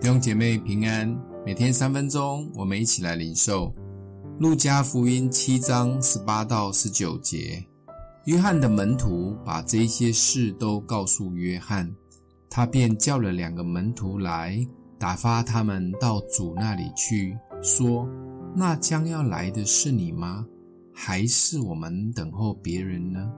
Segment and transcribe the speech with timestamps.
[0.00, 1.14] 弟兄姐妹平安，
[1.44, 3.70] 每天三分钟，我们一起来领受
[4.38, 7.62] 路加福音七章十八到十九节。
[8.24, 11.94] 约翰的门徒把这些事都告诉约翰，
[12.48, 14.66] 他便叫了两个门徒来，
[14.98, 18.08] 打发他们到主那里去，说
[18.56, 20.46] ：“那将要来的是你吗？
[20.94, 23.30] 还是我们等候别人呢？”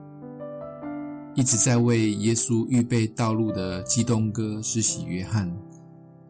[1.35, 5.53] 一直在为耶稣预备道路的基东哥施洗约翰。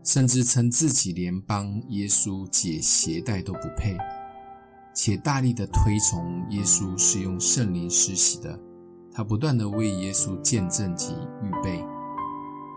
[0.03, 3.98] 甚至称自己连帮耶稣解鞋带都不配，
[4.93, 8.59] 且大力的推崇耶稣是用圣灵施洗的。
[9.12, 11.84] 他不断的为耶稣见证及预备。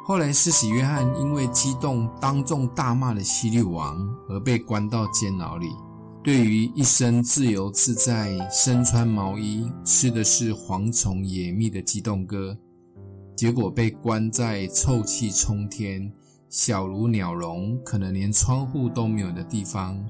[0.05, 5.69] 后来施洗约翰因为激动，当众大骂了希律王，而被关到监牢里。
[6.23, 12.57] 对于一生自由自在、身穿毛衣、吃的是蝗虫野蜜的激动哥，
[13.37, 16.13] 结果被关在臭气冲天。
[16.49, 20.03] 小如鸟笼，可能连窗户都没有的地方，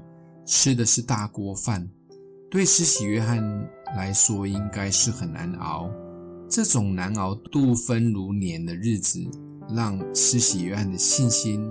[0.45, 1.89] 吃的是大锅饭，
[2.49, 3.41] 对施洗约翰
[3.95, 5.89] 来说应该是很难熬。
[6.47, 9.19] 这种难熬度分如年的日子，
[9.75, 11.67] 让施洗约翰的信心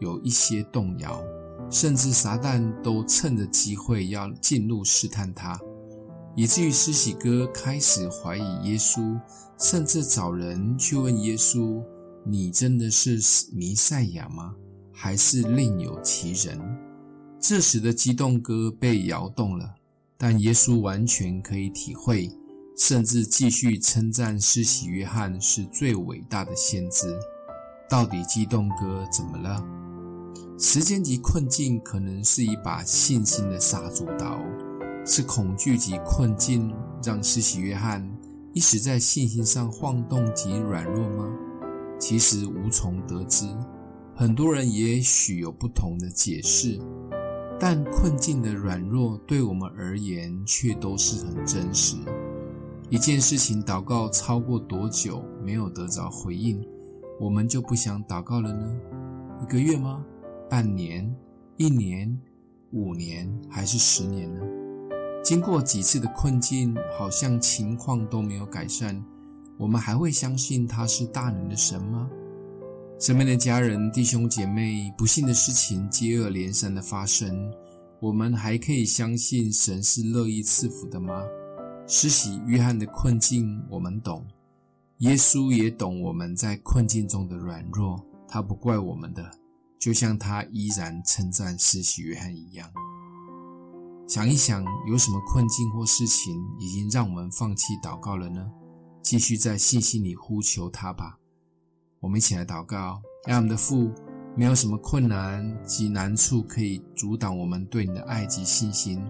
[0.00, 1.22] 有一些动摇，
[1.70, 5.60] 甚至撒旦都趁着机会要进入试探他，
[6.34, 9.16] 以至于施洗哥开始怀疑耶稣，
[9.58, 11.80] 甚至找人去问耶稣。
[12.30, 13.18] 你真的是
[13.54, 14.54] 弥赛亚吗？
[14.92, 16.60] 还是另有其人？
[17.40, 19.74] 这时的激动哥被摇动了，
[20.18, 22.30] 但耶稣完全可以体会，
[22.76, 27.18] 甚至继续称赞施洗约翰是最伟大的先知。
[27.88, 29.64] 到底激动哥怎么了？
[30.58, 34.38] 时间及困境可能是一把信心的杀猪刀，
[35.06, 36.70] 是恐惧及困境
[37.02, 38.06] 让施洗约翰
[38.52, 41.34] 一时在信心上晃动及软弱吗？
[41.98, 43.46] 其实无从得知，
[44.14, 46.80] 很多人也许有不同的解释，
[47.58, 51.96] 但困境的软弱对我们而言却都是很真实。
[52.88, 56.64] 一件事情祷告超过多久没有得着回应，
[57.20, 58.76] 我们就不想祷告了呢？
[59.42, 60.04] 一个月吗？
[60.48, 61.14] 半年？
[61.56, 62.18] 一年？
[62.72, 63.28] 五年？
[63.50, 64.40] 还是十年呢？
[65.22, 69.04] 经过几次的困境，好像情况都没有改善。
[69.58, 72.08] 我们还会相信他是大能的神吗？
[73.00, 77.52] 身边的家人、弟兄姐妹，不幸的事情接二连三的发生，
[78.00, 81.22] 我们还可以相信神是乐意赐福的吗？
[81.86, 84.24] 施洗约翰的困境我们懂，
[84.98, 89.28] 耶稣也懂我们在困境中的软弱，他不怪我们的，
[89.78, 92.70] 就像他依然称赞施洗约翰一样。
[94.06, 98.50] 想一想，有什么困境或事情已经让我们放弃祷告了呢？
[99.02, 101.18] 继续在信心里呼求他吧。
[102.00, 103.90] 我们一起来祷告：让我们的父，
[104.36, 109.02] 没有什么困难及难处可以阻挡我们对你的爱及信心。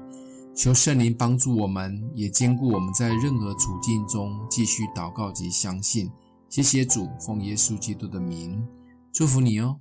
[0.54, 6.10] 求圣灵帮助我们，也坚固我们在任何处境中继续祷告及相信。
[6.48, 8.66] 谢谢主，奉耶稣基督的名，
[9.12, 9.78] 祝福你哦。